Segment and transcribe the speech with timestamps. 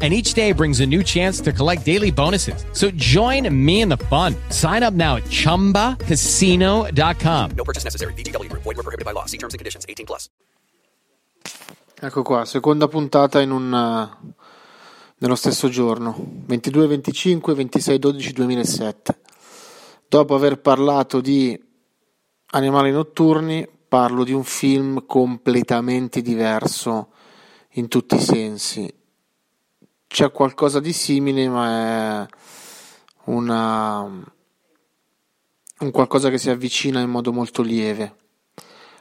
[0.00, 2.64] And each day brings a new chance to collect daily bonuses.
[2.72, 4.36] So join me in the fun.
[4.50, 7.50] Sign up now at chumbacasino.com.
[7.56, 8.12] No purchase necessary.
[8.12, 8.62] VGW Group.
[8.62, 9.24] Void were prohibited by law.
[9.24, 9.84] See terms and conditions.
[9.88, 10.30] 18 plus.
[12.00, 14.08] Ecco qua, seconda puntata in un, eh,
[15.18, 16.14] nello stesso giorno,
[16.46, 19.18] 22, 25, 26, 12, 2007.
[20.08, 21.60] Dopo aver parlato di
[22.50, 27.08] animali notturni, parlo di un film completamente diverso
[27.70, 28.94] in tutti i sensi.
[30.08, 32.26] C'è qualcosa di simile, ma è
[33.24, 38.16] una, un qualcosa che si avvicina in modo molto lieve.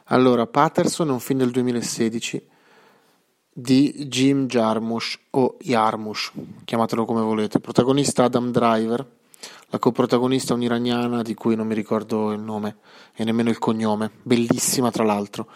[0.10, 2.48] Allora, Patterson è un film del 2016
[3.52, 7.59] di Jim Jarmusch o Jarmusch, chiamatelo come volete.
[7.59, 9.03] Protagonista Adam Driver,
[9.70, 12.78] la coprotagonista un'iraniana di cui non mi ricordo il nome
[13.16, 15.48] e nemmeno il cognome, bellissima tra l'altro.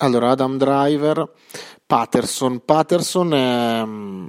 [0.00, 1.32] Allora, Adam Driver,
[1.90, 2.64] Patterson.
[2.64, 4.28] Patterson è um,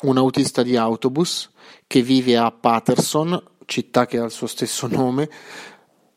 [0.00, 1.48] un autista di autobus
[1.86, 5.30] che vive a Patterson, città che ha il suo stesso nome,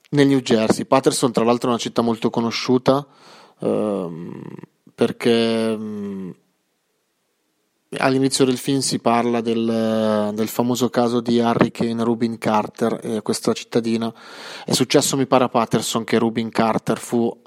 [0.09, 0.85] nel New Jersey.
[0.85, 3.05] Patterson, tra l'altro, è una città molto conosciuta.
[3.59, 4.41] Um,
[4.95, 6.35] perché mh,
[7.97, 13.53] all'inizio del film si parla del, del, famoso caso di Hurricane Rubin Carter, eh, questa
[13.53, 14.11] cittadina.
[14.65, 17.39] È successo, mi pare, a Patterson che Rubin Carter fu,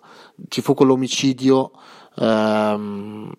[0.47, 1.73] ci fu quell'omicidio
[2.17, 3.33] ehm,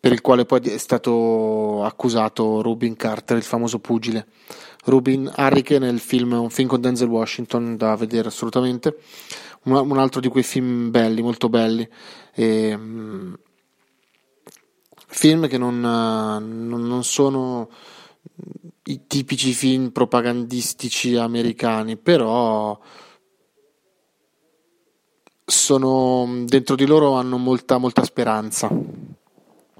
[0.00, 4.26] per il quale poi è stato accusato Rubin Carter, il famoso pugile.
[4.84, 8.96] Rubin Hurricane è il film, un film con Denzel Washington da vedere assolutamente
[9.64, 11.86] un altro di quei film belli, molto belli.
[12.34, 13.36] E, um,
[15.08, 17.70] film che non, non, sono
[18.84, 22.78] i tipici film propagandistici americani, però
[25.48, 28.70] sono dentro di loro hanno molta, molta speranza.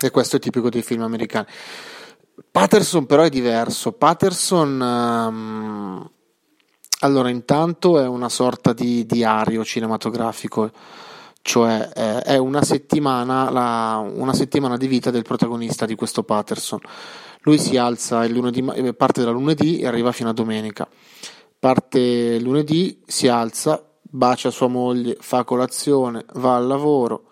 [0.00, 1.46] E questo è tipico dei film americani.
[2.50, 3.92] Patterson però è diverso.
[3.92, 6.10] Patterson um,
[7.00, 10.70] allora, intanto è una sorta di diario cinematografico,
[11.42, 16.80] cioè eh, è una settimana, la, una settimana di vita del protagonista di questo Patterson.
[17.42, 20.88] Lui si alza il lunedì, eh, parte da lunedì e arriva fino a domenica.
[21.60, 27.22] Parte lunedì, si alza, bacia sua moglie, fa colazione, va al lavoro,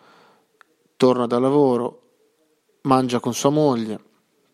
[0.96, 2.02] torna dal lavoro,
[2.82, 3.98] mangia con sua moglie,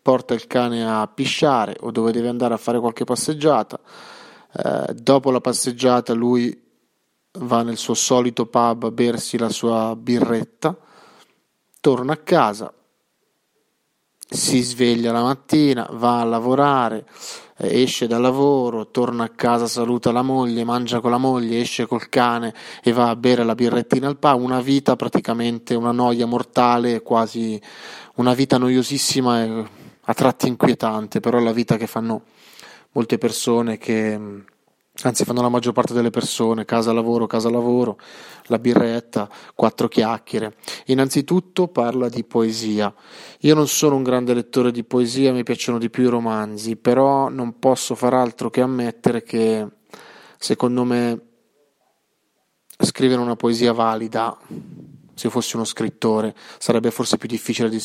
[0.01, 3.79] porta il cane a pisciare o dove deve andare a fare qualche passeggiata.
[4.55, 6.61] Eh, dopo la passeggiata lui
[7.39, 10.77] va nel suo solito pub a bersi la sua birretta,
[11.79, 12.73] torna a casa,
[14.29, 17.05] si sveglia la mattina, va a lavorare,
[17.69, 22.09] esce dal lavoro, torna a casa, saluta la moglie, mangia con la moglie, esce col
[22.09, 22.53] cane
[22.83, 27.61] e va a bere la birrettina al pub, una vita praticamente una noia mortale, quasi
[28.15, 29.65] una vita noiosissima e
[30.05, 32.23] a tratti inquietante, però è la vita che fanno
[32.91, 34.19] molte persone che,
[35.01, 37.97] anzi fanno la maggior parte delle persone, casa lavoro, casa lavoro,
[38.45, 40.55] la birretta, quattro chiacchiere.
[40.85, 42.93] Innanzitutto parla di poesia.
[43.39, 47.29] Io non sono un grande lettore di poesia, mi piacciono di più i romanzi, però
[47.29, 49.67] non posso far altro che ammettere che
[50.37, 51.21] secondo me
[52.77, 54.37] scrivere una poesia valida,
[55.15, 57.81] se fossi uno scrittore, sarebbe forse più difficile di,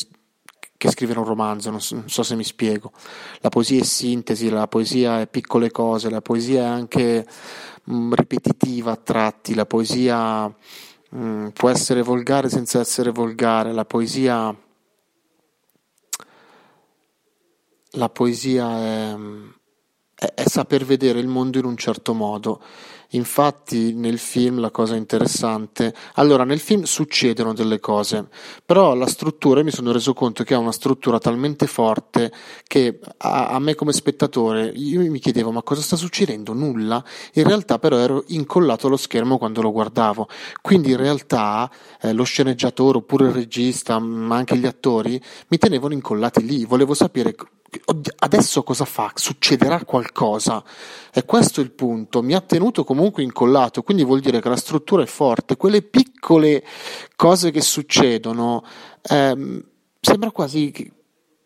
[0.79, 2.93] che scrivere un romanzo, non so, non so, se mi spiego.
[3.41, 7.27] La poesia è sintesi, la poesia è piccole cose, la poesia è anche
[7.83, 10.53] mh, mm, ripetitiva a tratti, la poesia mh,
[11.17, 14.55] mm, può essere volgare senza essere volgare, la poesia,
[17.91, 19.15] la poesia è,
[20.15, 22.61] è, è saper vedere il mondo in un certo modo
[23.13, 28.27] Infatti nel film la cosa interessante, allora nel film succedono delle cose,
[28.63, 32.31] però la struttura mi sono reso conto che ha una struttura talmente forte
[32.67, 36.53] che a, a me come spettatore io mi chiedevo ma cosa sta succedendo?
[36.53, 37.03] Nulla.
[37.33, 40.27] In realtà però ero incollato allo schermo quando lo guardavo.
[40.61, 41.69] Quindi in realtà
[42.01, 46.93] eh, lo sceneggiatore oppure il regista, ma anche gli attori mi tenevano incollati lì, volevo
[46.93, 47.35] sapere
[48.17, 49.11] adesso cosa fa?
[49.15, 50.63] Succederà qualcosa?
[51.13, 52.21] E questo è il punto.
[52.21, 55.57] Mi ha tenuto comunque incollato, quindi vuol dire che la struttura è forte.
[55.57, 56.63] Quelle piccole
[57.15, 58.63] cose che succedono,
[59.03, 59.63] ehm,
[59.99, 60.91] sembra quasi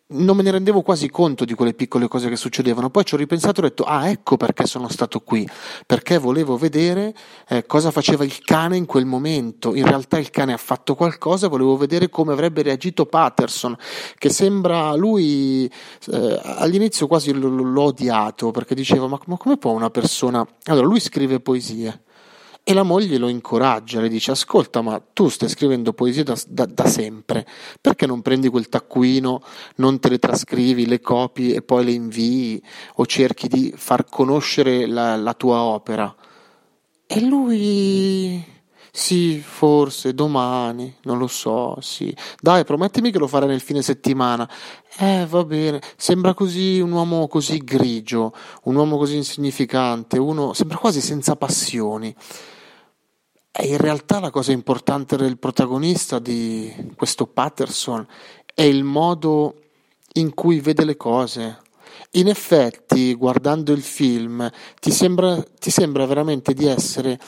[0.06, 2.90] non me ne rendevo quasi conto di quelle piccole cose che succedevano.
[2.90, 5.48] Poi ci ho ripensato e ho detto: Ah, ecco perché sono stato qui.
[5.86, 7.16] Perché volevo vedere
[7.48, 9.74] eh, cosa faceva il cane in quel momento.
[9.74, 13.76] In realtà il cane ha fatto qualcosa, volevo vedere come avrebbe reagito Patterson,
[14.18, 15.72] che sembra lui
[16.12, 20.46] eh, all'inizio quasi l- l'ho odiato perché diceva: Ma, ma come può una persona.
[20.66, 22.02] Allora, lui scrive poesie
[22.66, 26.66] e la moglie lo incoraggia, le dice: Ascolta, ma tu stai scrivendo poesie da, da,
[26.66, 27.46] da, sempre,
[27.82, 29.44] perché non prendi quel taccuino,
[29.76, 32.64] non te le trascrivi, le copi e poi le invii
[32.96, 36.16] o cerchi di far conoscere la, la tua opera?
[37.06, 38.62] E lui.
[38.96, 42.16] Sì, forse domani, non lo so, sì.
[42.40, 44.48] Dai, promettimi che lo farai nel fine settimana.
[45.00, 45.82] Eh, va bene.
[45.98, 48.32] Sembra così un uomo così grigio,
[48.66, 52.16] un uomo così insignificante, uno sembra quasi senza passioni.
[53.52, 58.06] E in realtà la cosa importante del protagonista di questo Patterson
[58.54, 59.56] è il modo
[60.14, 61.62] in cui vede le cose.
[62.12, 64.48] In effetti, guardando il film,
[64.80, 67.20] ti sembra, ti sembra veramente di essere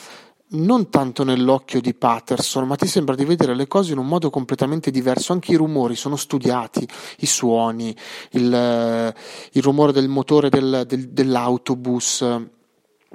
[0.55, 4.29] non tanto nell'occhio di Patterson, ma ti sembra di vedere le cose in un modo
[4.29, 5.33] completamente diverso.
[5.33, 6.87] Anche i rumori sono studiati,
[7.19, 7.95] i suoni,
[8.31, 9.13] il,
[9.51, 12.23] il rumore del motore del, del, dell'autobus,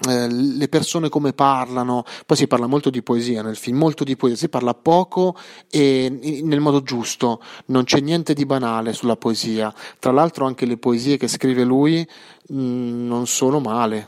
[0.08, 4.16] eh, le persone come parlano, poi si parla molto di poesia nel film, molto di
[4.16, 5.36] poesia, si parla poco
[5.70, 9.72] e nel modo giusto, non c'è niente di banale sulla poesia.
[9.98, 12.06] Tra l'altro anche le poesie che scrive lui
[12.48, 14.06] mh, mm, non sono male,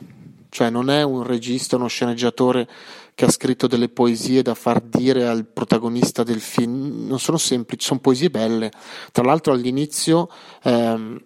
[0.49, 2.69] cioè non è un regista, uno sceneggiatore
[3.15, 7.87] che ha scritto delle poesie da far dire al protagonista del film, non sono semplici,
[7.87, 8.71] sono poesie belle.
[9.11, 10.29] Tra l'altro all'inizio,
[10.63, 11.23] ehm,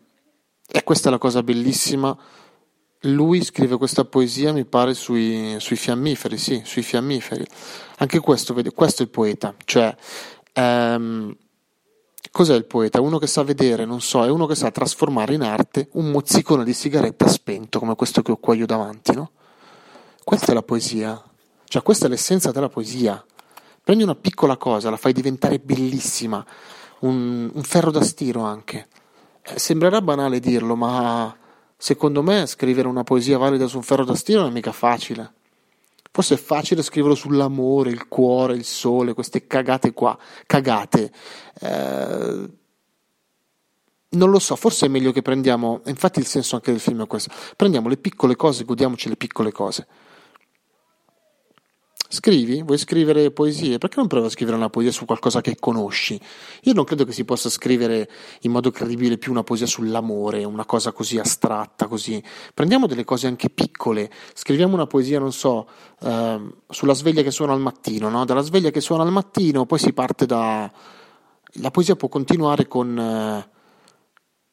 [0.68, 2.16] e questa è la cosa bellissima,
[3.00, 7.46] lui scrive questa poesia, mi pare, sui, sui fiammiferi, sì, sui fiammiferi.
[7.98, 9.94] Anche questo, vede, questo è il poeta, cioè,
[10.52, 11.36] ehm,
[12.30, 13.00] cos'è il poeta?
[13.00, 16.64] Uno che sa vedere, non so, è uno che sa trasformare in arte un mozzicone
[16.64, 19.30] di sigaretta spento, come questo che ho qua io davanti, no?
[20.24, 21.22] Questa è la poesia,
[21.66, 23.24] cioè questa è l'essenza della poesia.
[23.82, 26.44] Prendi una piccola cosa, la fai diventare bellissima,
[27.00, 28.88] un, un ferro da stiro anche.
[29.42, 31.36] Eh, sembrerà banale dirlo, ma
[31.78, 35.34] Secondo me scrivere una poesia valida su un ferro da stiro non è mica facile.
[36.10, 40.18] Forse è facile scriverlo sull'amore, il cuore, il sole, queste cagate qua.
[40.46, 41.12] Cagate.
[41.60, 42.50] Eh,
[44.08, 47.06] non lo so, forse è meglio che prendiamo, infatti il senso anche del film è
[47.06, 49.86] questo, prendiamo le piccole cose, godiamoci le piccole cose.
[52.08, 52.62] Scrivi?
[52.62, 53.78] Vuoi scrivere poesie?
[53.78, 56.20] Perché non provi a scrivere una poesia su qualcosa che conosci?
[56.62, 58.08] Io non credo che si possa scrivere
[58.42, 62.22] in modo credibile più una poesia sull'amore, una cosa così astratta, così.
[62.54, 65.68] Prendiamo delle cose anche piccole, scriviamo una poesia, non so,
[66.00, 68.24] eh, sulla sveglia che suona al mattino, no?
[68.24, 70.70] Dalla sveglia che suona al mattino, poi si parte da...
[71.60, 72.98] La poesia può continuare con...
[72.98, 73.54] Eh,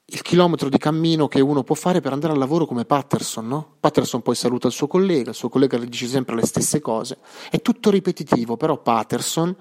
[0.06, 3.76] il chilometro di cammino che uno può fare per andare al lavoro come Patterson, no?
[3.80, 7.20] Patterson poi saluta il suo collega, il suo collega le dice sempre le stesse cose,
[7.50, 9.56] è tutto ripetitivo, però Patterson,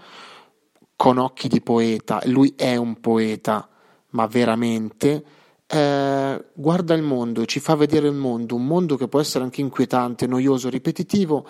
[0.97, 3.69] con occhi di poeta, lui è un poeta,
[4.11, 5.25] ma veramente,
[5.67, 9.61] eh, guarda il mondo, ci fa vedere il mondo, un mondo che può essere anche
[9.61, 11.47] inquietante, noioso, ripetitivo,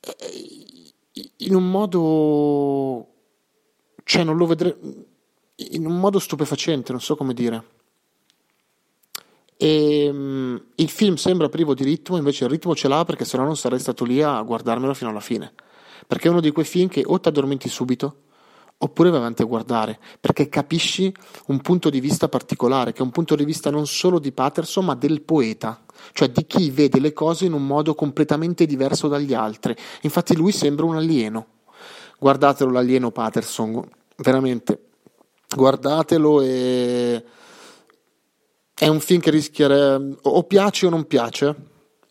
[0.00, 0.94] eh,
[1.38, 3.06] in un modo,
[4.04, 4.74] cioè non lo vedrei,
[5.56, 7.74] in un modo stupefacente, non so come dire.
[9.56, 13.44] E um, il film sembra privo di ritmo, invece il ritmo ce l'ha perché sennò
[13.44, 15.52] non sarei stato lì a guardarmelo fino alla fine.
[16.06, 18.16] Perché è uno di quei film che o ti addormenti subito
[18.78, 21.12] oppure vai avanti a guardare, perché capisci
[21.46, 24.84] un punto di vista particolare, che è un punto di vista non solo di Patterson,
[24.84, 25.82] ma del poeta,
[26.12, 29.74] cioè di chi vede le cose in un modo completamente diverso dagli altri.
[30.02, 31.46] Infatti lui sembra un alieno.
[32.18, 33.82] Guardatelo l'alieno Patterson,
[34.16, 34.80] veramente.
[35.54, 37.24] Guardatelo e
[38.78, 41.54] è un film che rischia o piace o non piace,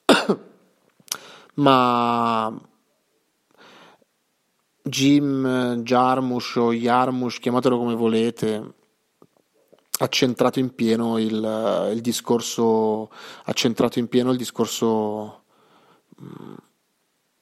[1.55, 2.59] ma
[4.81, 8.73] Jim Jarmusch o Jarmusch, chiamatelo come volete,
[9.99, 13.11] ha centrato in pieno il, il discorso,
[13.43, 15.43] ha centrato in pieno il discorso,
[16.19, 16.53] mm,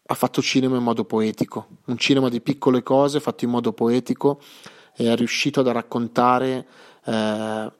[0.07, 4.41] ha fatto cinema in modo poetico, un cinema di piccole cose fatto in modo poetico
[4.93, 6.67] e è riuscito a raccontare
[7.05, 7.71] eh,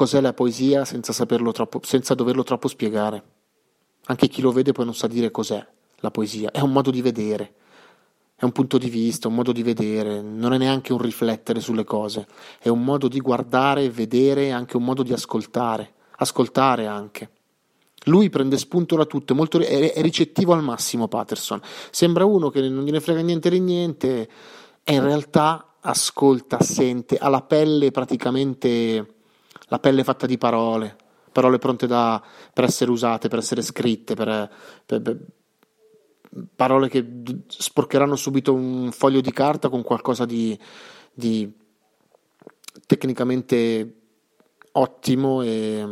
[0.00, 3.22] cos'è la poesia senza, troppo, senza doverlo troppo spiegare.
[4.06, 5.62] Anche chi lo vede poi non sa dire cos'è
[5.96, 7.52] la poesia, è un modo di vedere,
[8.34, 11.84] è un punto di vista, un modo di vedere, non è neanche un riflettere sulle
[11.84, 12.26] cose,
[12.58, 17.30] è un modo di guardare, vedere e anche un modo di ascoltare, ascoltare anche.
[18.04, 22.84] Lui prende spunto da tutto, è, è ricettivo al massimo Patterson, sembra uno che non
[22.84, 24.30] gliene frega niente di niente
[24.82, 29.18] e in realtà ascolta, sente, ha la pelle praticamente
[29.70, 30.96] la pelle fatta di parole,
[31.32, 32.22] parole pronte da,
[32.52, 34.50] per essere usate, per essere scritte, per,
[34.84, 35.18] per, per
[36.54, 37.04] parole che
[37.46, 40.58] sporcheranno subito un foglio di carta con qualcosa di,
[41.12, 41.50] di
[42.86, 43.94] tecnicamente
[44.72, 45.86] ottimo e,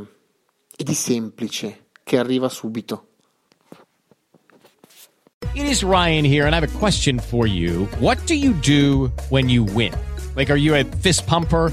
[0.77, 3.05] e di semplice che arriva subito.
[5.55, 7.89] It is Ryan here and I have a question for you.
[8.01, 9.93] What do you do when you win?
[10.35, 11.73] Like are you a fist pumper?